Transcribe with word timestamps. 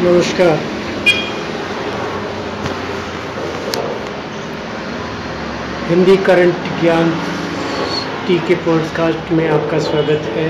नमस्कार। 0.00 0.58
हिंदी 5.88 6.16
करंट 6.16 6.54
ज्ञान 6.80 7.10
टी 8.26 8.38
के 8.38 8.54
पॉडकास्ट 8.54 9.32
में 9.32 9.48
आपका 9.48 9.78
स्वागत 9.78 10.22
है। 10.36 10.48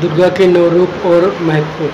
दुर्गा 0.00 0.28
के 0.28 0.46
नौ 0.46 0.68
रूप 0.68 1.06
और 1.06 1.36
महत्व। 1.40 1.90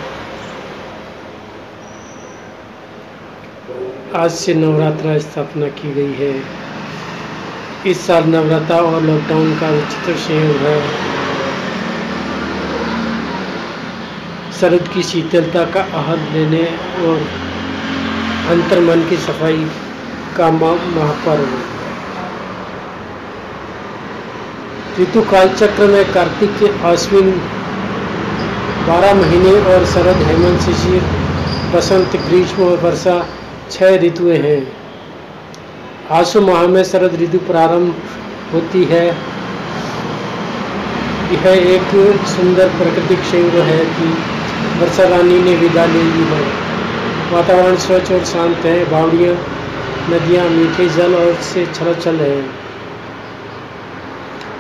आज 4.17 4.31
से 4.31 4.55
नवरात्रा 4.55 5.19
स्थापना 5.19 5.67
की 5.67 5.95
गई 5.95 6.13
है। 6.13 6.43
इस 7.87 8.07
साल 8.07 8.25
नवरात्रा 8.25 8.77
और 8.77 9.03
लॉकडाउन 9.03 9.61
का 9.61 9.71
विचित्र 9.71 10.17
संयोग 10.17 10.57
है। 10.57 11.22
शरद 14.63 14.89
की 14.89 15.03
शीतलता 15.03 15.65
का 15.65 15.81
आहत 15.81 16.19
लेने 16.33 16.63
और 17.05 17.23
अंतर्मन 18.49 19.01
की 19.11 19.17
सफ़ाई 19.17 19.65
का 20.37 20.51
महापर्व। 20.51 21.47
ऋतु 25.03 25.23
काल 25.23 25.49
चक्र 25.49 25.87
में 25.87 26.13
कार्तिक 26.13 26.51
के 26.59 26.69
आश्विन 26.87 27.31
बारह 28.87 29.15
महीने 29.15 29.55
और 29.73 29.87
शरद 29.87 30.23
हेमंत 30.23 30.61
शिशिर, 30.61 31.03
बसंत, 31.75 32.17
ग्रीष्म 32.17 32.63
और 32.63 32.77
वर्षा 32.79 33.17
छह 33.71 33.97
ऋतुएँ 33.97 34.39
हैं। 34.39 34.61
आसु 36.11 36.41
माह 36.41 36.67
में 36.67 36.85
शरद 36.85 37.15
ऋतु 37.23 37.39
प्रारंभ 37.39 37.95
होती 38.53 38.85
है। 38.85 39.07
यह 41.33 41.51
एक 41.75 41.91
सुंदर 42.27 42.69
प्राकृतिक 42.69 43.19
संयोग 43.19 43.55
है 43.55 43.79
कि 43.79 44.15
वर्षा 44.83 45.05
रानी 45.05 45.39
ने 45.39 45.55
विदा 45.55 45.85
ले 45.87 46.03
ली 46.03 46.25
है। 46.25 46.43
वातावरण 47.33 47.77
स्वच्छ 47.77 48.13
और 48.13 48.25
शांत 48.25 48.57
है। 48.57 48.91
बावड़ियाँ, 48.91 49.35
नदियाँ, 50.11 50.49
मीठे 50.49 50.89
जल 50.89 51.15
और 51.15 51.35
से 51.35 51.67
छलछल 51.67 52.17
है। 52.17 52.43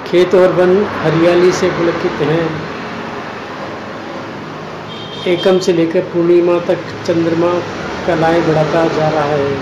खेत 0.06 0.34
और 0.34 0.52
वन 0.52 0.86
हरियाली 1.02 1.52
से 1.52 1.68
पुलकित 1.68 2.20
हैं। 2.20 2.48
एकम 5.26 5.58
से 5.58 5.72
लेकर 5.72 6.00
पूर्णिमा 6.00 6.58
तक 6.58 6.78
चंद्रमा 7.06 7.52
कलाएँ 8.06 8.40
बढ़ाता 8.42 8.88
जा 8.88 9.08
रहा 9.08 9.24
है। 9.24 9.56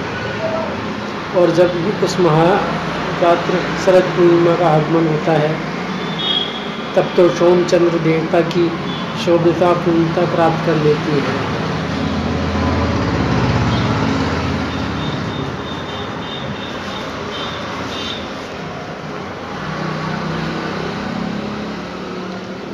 और 1.37 1.51
जब 1.51 2.01
उस 2.05 2.21
महारात्र 2.21 3.59
शरद 3.87 4.03
पूर्णिमा 4.03 4.57
का 4.57 4.69
आगमन 4.69 5.07
होता 5.09 5.33
है, 5.33 5.55
तब 6.97 7.07
तो 7.17 7.29
सोमचंद्र 7.29 7.99
देवता 7.99 8.41
की 8.41 8.90
शोभता 9.25 9.73
पूर्णता 9.73 10.25
प्राप्त 10.35 10.67
कर 10.67 10.75
लेती 10.75 11.13
है। 11.13 11.61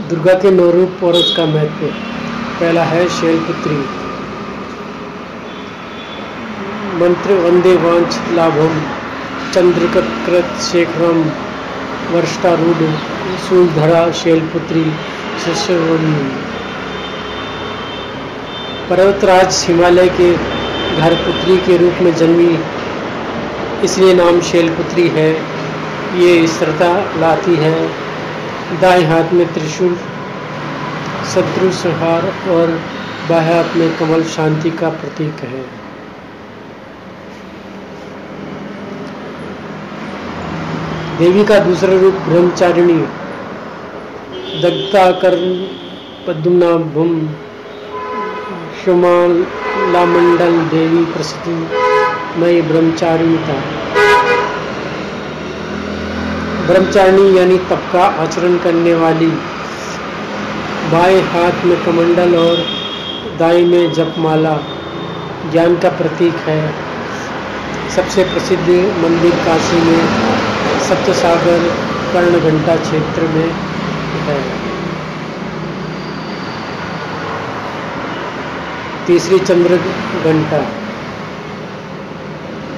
दुर्गा 0.08 0.34
के 0.34 0.50
नौ 0.50 0.70
रूप 0.70 1.05
और 1.05 1.14
उसका 1.14 1.47
महत्व। 1.47 1.86
पहला 2.60 2.83
है 2.83 3.08
शैलपुत्री। 3.08 3.77
मंत्र, 7.00 7.33
वंदे 7.33 7.77
वांछ, 7.77 8.19
लाभम 8.33 8.81
चंद्रकृत 9.55 10.60
शेखरम, 10.60 11.22
वर्षारूढ़ 12.14 12.92
शूलधरा 13.48 14.10
शैलपुत्री। 14.12 14.92
शिष्यवणी 15.45 16.29
पर्वतराज 18.91 19.65
हिमालय 19.69 20.09
के 20.09 20.33
घर 20.97 21.15
पुत्री 21.15 21.56
के 21.56 21.77
रूप 21.77 21.94
में 22.03 22.15
जन्मी 22.15 22.59
इसलिए 23.84 24.15
नाम 24.15 24.41
शैलपुत्री 24.41 25.09
है। 25.09 25.31
ये 26.16 26.47
स्थिरता 26.47 27.19
लाती 27.19 27.56
है। 27.56 27.88
दाएँ 28.81 29.05
हाथ 29.05 29.33
में 29.33 29.53
त्रिशूल, 29.55 29.97
शत्रु 31.34 31.71
संहार 31.72 32.22
और 32.50 32.81
बाह्य 33.31 33.55
हाथ 33.55 33.77
में 33.77 33.97
कमल 33.97 34.22
शांति 34.25 34.71
का 34.71 34.89
प्रतीक 34.89 35.34
है। 35.41 35.62
देवी 41.19 41.44
का 41.44 41.59
दूसरा 41.59 42.00
रूप 42.00 42.15
ब्रह्मचारिणी 42.15 43.25
दग्ता 44.62 45.11
कर 45.12 45.34
पद्मना 46.27 46.71
भूम 46.94 47.12
लामंडल 49.93 50.56
देवी 50.69 51.05
प्रसिद्धि 51.05 51.55
मई 52.41 52.61
ब्रह्मचारिणीता। 52.62 53.56
ब्रह्मचारिणी 56.66 57.37
यानी 57.39 57.59
तप 57.71 57.83
का 57.93 58.05
आचरण 58.22 58.56
करने 58.59 58.95
वाली। 58.95 59.31
बाएँ 60.93 61.21
हाथ 61.33 61.65
में 61.65 61.77
कमंडल 61.84 62.37
और 62.37 62.65
दाई 63.39 63.65
में 63.65 63.93
जपमाला 63.93 64.56
ज्ञान 65.53 65.77
का 65.77 65.89
प्रतीक 65.99 66.34
है। 66.47 66.61
सबसे 67.97 68.25
प्रसिद्ध 68.25 68.69
मंदिर 69.05 69.34
काशी 69.45 69.81
में 69.81 70.03
सप्तसागर 70.89 71.71
कर्ण 72.12 72.41
घंटा 72.41 72.77
क्षेत्र 72.77 73.22
में 73.22 73.66
तीसरी 79.06 79.39
चंद्र 79.41 79.77
घंटा। 80.25 80.59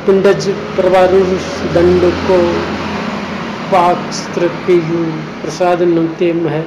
पिंडज 0.06 0.48
प्रवारुष 0.76 1.46
दंड 1.74 2.04
को 2.26 2.36
पाक्स्त्र 3.72 4.48
प्रसाद 5.42 5.82
नृत्य 5.84 6.32
है 6.48 6.62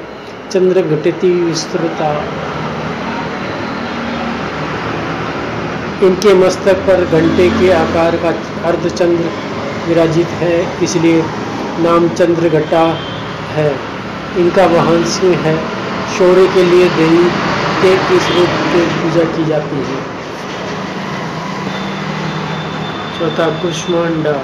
चंद्र 0.52 0.82
घटती 0.88 1.30
विस्तृता। 1.44 2.10
इनके 6.08 6.34
मस्तक 6.34 6.84
पर 6.88 7.06
घंटे 7.12 7.50
के 7.50 7.72
आकार 7.74 8.16
का 8.18 8.30
अर्धचंद्र 8.70 9.32
विराजित 9.88 10.28
है, 10.40 10.56
इसलिए 10.84 11.24
नाम 11.80 12.08
चंद्रघटा 12.10 12.86
है। 13.52 13.72
इनका 14.38 14.66
वाहन 14.66 15.04
सिंह 15.06 15.36
है। 15.36 15.56
शौर्य 16.18 16.48
के 16.48 16.64
लिए 16.64 16.90
देवी 16.90 17.24
के 17.82 17.94
इस 18.16 18.30
रूप 18.30 18.50
की 18.74 18.86
पूजा 18.96 19.24
की 19.38 19.46
जाती 19.46 19.76
है। 19.76 20.00
चौथा 23.20 23.50
कुष्मांडा। 23.62 24.36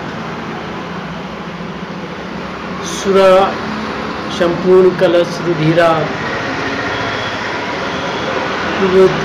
सुरा 2.86 3.32
संपूर्ण 4.40 4.90
कलश 5.00 5.40
रुधिरा। 5.46 5.90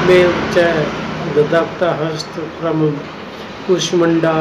में 0.06 0.28
ददाक्ता 1.36 1.88
हस्त 1.94 2.32
क्रम 2.60 2.90
कुष्मंडा 3.66 4.34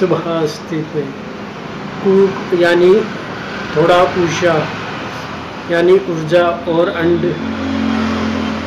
सुबह 0.00 0.46
स्थित 0.46 0.86
में 0.94 1.08
यानी 2.60 2.94
थोड़ा 3.76 4.02
ऊषा 4.02 4.68
यानी 5.70 5.92
ऊर्जा 5.92 6.44
और 6.44 6.88
अंड 6.88 7.34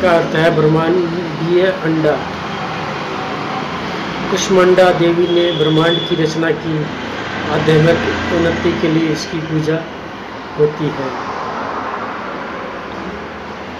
का 0.01 0.11
अर्थ 0.11 0.35
है 0.35 0.55
ब्रह्मांडीय 0.55 1.61
अंडा। 1.61 2.17
कुष्मंडा 4.31 4.89
देवी 4.89 5.27
ने 5.27 5.51
ब्रह्मांड 5.51 5.97
की 5.97 6.23
रचना 6.23 6.51
की। 6.51 6.85
आध्यात्मिक 7.53 8.33
उन्नति 8.33 8.71
के 8.81 8.87
लिए 8.87 9.09
इसकी 9.09 9.37
पूजा 9.37 9.75
होती 10.59 10.85
है। 10.85 11.09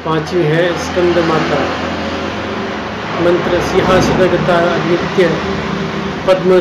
पांचवी 0.05 0.43
है 0.43 0.77
स्कंद 0.77 1.17
माता। 1.17 1.61
मंत्र 3.21 3.61
सिंहासनगता 3.61 4.77
नित्य 4.85 5.27
पद्म 6.27 6.59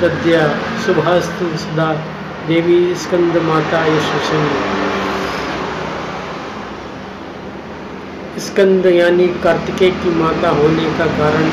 गद्या 0.00 0.48
शुभास्तु 0.86 1.58
सदा 1.58 2.04
देवी 2.50 2.94
स्कंद 2.94 3.36
माता 3.36 3.80
यशस्वी 3.86 4.46
स्कंद 8.40 8.86
यानी 8.86 9.26
कार्तिकेय 9.42 9.90
की 9.90 10.14
माता 10.14 10.48
होने 10.48 10.86
का 10.98 11.06
कारण 11.18 11.44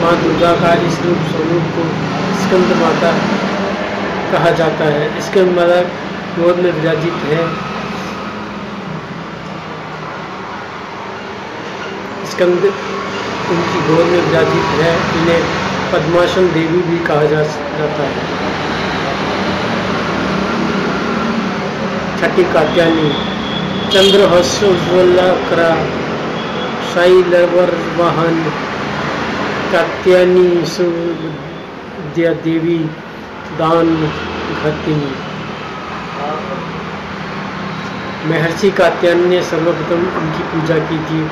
माँ 0.00 0.14
दुर्गा 0.22 0.52
का 0.54 0.72
इस 0.88 0.96
रूप 1.02 1.20
स्वरूप 1.28 1.68
को 1.76 1.84
स्कंद 2.40 2.72
माता 2.82 3.12
कहा 4.32 4.50
जाता 4.50 4.84
है। 4.84 5.20
स्कंद 5.20 5.54
माता 5.58 5.80
गोद 6.38 6.56
में 6.56 6.72
विराजित 6.72 7.22
है। 7.30 7.40
स्कंद 12.26 12.64
उनकी 13.50 13.86
गोद 13.88 14.06
में 14.06 14.20
विराजित 14.20 14.76
है। 14.82 14.92
इन्हें 15.20 15.42
पद्मासन 15.92 16.52
देवी 16.52 16.82
भी 16.82 16.98
कहा 17.06 17.24
जा, 17.24 17.42
जाता 17.78 18.02
है। 18.02 18.58
छठी 22.20 22.42
कात्यानी 22.44 23.10
चंद्रहस्योज्ज्वलकरा 23.92 25.68
वाहन 27.98 28.36
कात्यानी 29.72 30.48
सूर्य 30.66 32.34
देवी, 32.44 32.76
दान 33.58 33.94
घतिनी। 34.56 35.12
महर्षि 38.30 38.70
कात्यायन 38.72 39.26
ने 39.28 39.40
सर्वप्रथम 39.44 40.04
उनकी 40.20 40.42
पूजा 40.52 40.78
की 40.90 40.98
थी, 41.08 41.22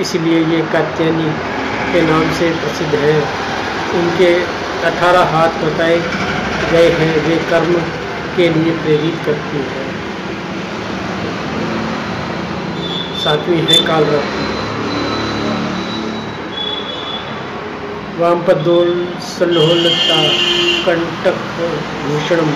इसलिए 0.00 0.38
ये 0.46 0.60
कात्यायनी 0.72 1.28
के 1.92 2.00
नाम 2.02 2.32
से 2.38 2.50
प्रसिद्ध 2.60 2.94
है। 2.96 3.18
उनके 3.96 4.32
अठारह 4.86 5.36
हाथ 5.36 5.60
बताए 5.64 5.98
गए 6.72 6.88
हैं, 7.00 7.12
वे 7.26 7.36
कर्म 7.50 7.74
के 8.36 8.48
लिए 8.50 8.72
प्रेरित 8.78 9.16
करती 9.26 9.66
है। 9.66 9.87
सातवीं 13.18 13.60
है 13.60 13.76
कालरात्रि 13.86 14.46
वामपदोल 18.18 18.90
सलोलता 19.22 20.18
कंटक 20.84 21.38
भूषणम। 22.02 22.50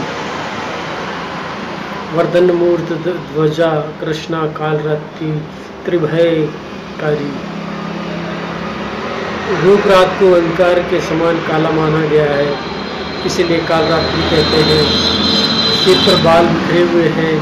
वर्धन 2.15 2.51
मूर्त 2.53 2.93
ध्वजा, 3.05 3.71
कृष्णा 4.01 4.41
कालरात्रि 4.57 5.31
त्रिभयकारी। 5.85 7.31
रूप 9.63 9.87
रात 9.87 10.15
को 10.21 10.33
अंधकार 10.35 10.81
के 10.91 11.01
समान 11.01 11.39
काला 11.49 11.71
माना 11.71 12.05
गया 12.07 12.29
है, 12.33 12.47
इसीलिए 13.27 13.59
कालरात्रि 13.69 14.23
कहते 14.31 14.63
हैं। 14.69 14.85
सिर 15.81 15.99
पर 15.99 16.23
बाल 16.25 16.47
बिखरे 16.47 16.83
हुए 16.93 17.09
हैं, 17.19 17.35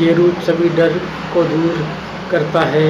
ये 0.00 0.12
रूप 0.14 0.40
सभी 0.46 0.68
डर 0.76 0.98
को 1.34 1.42
दूर 1.44 1.84
करता 2.30 2.60
है। 2.60 2.88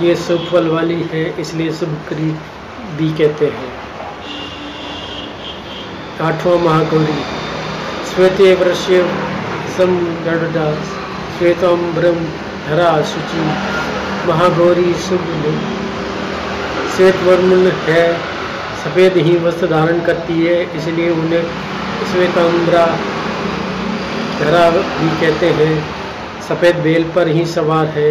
ये 0.00 0.14
शुभ 0.16 0.48
फल 0.52 0.68
वाली 0.68 1.00
है, 1.12 1.24
इसलिए 1.40 1.72
शुभ 1.72 1.96
करी 2.08 2.30
भी 2.96 3.08
कहते 3.12 3.46
हैं। 3.46 3.72
आठवां 6.22 6.58
महागौरी, 6.58 7.18
श्वेत 8.10 8.38
समगढ़ा 9.76 10.66
श्वेतम्ब्रम 11.38 12.20
धरा 12.66 12.90
शुचि, 13.02 13.42
महागौरी 14.28 14.94
शुभ 15.08 15.26
श्वेत 16.96 17.16
वर्ण 17.22 17.70
है, 17.88 18.04
सफ़ेद 18.84 19.16
ही 19.16 19.36
वस्त्र 19.36 19.66
धारण 19.66 20.00
करती 20.00 20.46
है, 20.46 20.56
इसलिए 20.76 21.10
उन्हें 21.10 21.42
श्वेताम्बरा 22.12 22.86
धरा 24.40 24.70
भी 24.70 25.08
कहते 25.20 25.50
हैं। 25.50 26.05
सफ़ेद 26.48 26.76
बेल 26.76 27.04
पर 27.14 27.28
ही 27.28 27.44
सवार 27.46 27.86
है। 27.94 28.10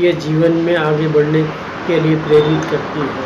ये 0.00 0.12
जीवन 0.12 0.52
में 0.64 0.76
आगे 0.76 1.08
बढ़ने 1.08 1.42
के 1.86 2.00
लिए 2.00 2.16
प्रेरित 2.16 2.64
करती 2.70 3.00
है। 3.00 3.24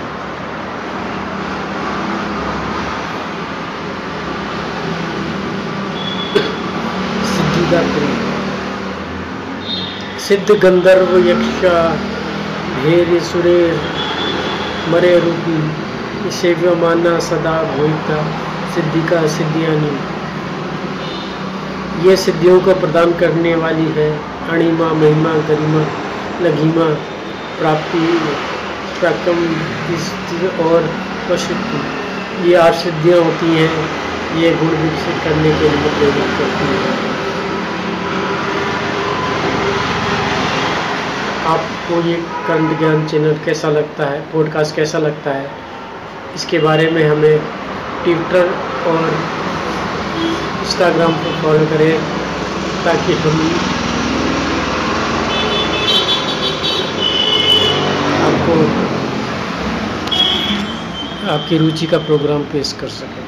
सिद्ध 10.19 10.55
गंधर्व 10.62 11.17
यक्षा, 11.19 11.76
धैर्य 12.82 13.20
सुरेर, 13.20 13.75
मरे 14.88 15.14
रूपी 15.20 16.31
सेव्यमाना 16.31 17.19
सदा 17.19 17.53
भोईता 17.73 18.19
सिद्धिका 18.75 19.20
सिद्धियानी। 19.26 19.94
ये 22.08 22.17
सिद्धियों 22.17 22.58
को 22.61 22.75
प्रदान 22.75 23.12
करने 23.12 23.55
वाली 23.55 23.88
है। 23.96 24.11
अणिमा 24.50 24.93
महिमा, 24.93 25.32
गरिमा, 25.32 25.85
लघिमा, 26.41 26.94
प्राप्ति 27.61 28.20
प्रकम 29.00 29.38
और 30.64 30.82
पशुत्व 31.31 32.47
ये 32.47 32.55
आठ 32.55 32.75
सिद्धियाँ 32.75 33.19
होती 33.19 33.56
हैं। 33.56 34.00
ये 34.37 34.50
गुण 34.50 34.69
विकसित 34.69 35.25
करने 35.25 35.50
के 35.50 35.61
लिए 35.61 35.70
प्रेरित 35.70 36.38
करती 36.38 36.67
हैं। 36.67 37.11
आपको 41.46 42.08
ये 42.08 42.14
कंद 42.49 42.79
ज्ञान 42.79 43.06
चैनल 43.06 43.35
कैसा 43.44 43.69
लगता 43.69 44.05
है? 44.05 44.20
पॉडकास्ट 44.20 44.76
कैसा 44.76 44.99
लगता 44.99 45.31
है? 45.31 45.50
इसके 46.35 46.58
बारे 46.58 46.91
में 46.91 47.11
हमें 47.11 47.38
ट्विटर 48.05 48.46
और 48.87 49.08
इंस्टाग्राम 50.20 51.12
पर 51.12 51.43
फॉलो 51.43 51.67
करें 51.67 52.00
ताकि 52.85 53.12
हम 53.12 53.55
आपको 58.52 58.91
आपकी 61.29 61.56
रुचि 61.58 61.87
का 61.87 61.99
प्रोग्राम 62.00 62.44
पेश 62.47 62.73
कर 62.73 62.88
सकें। 62.91 63.19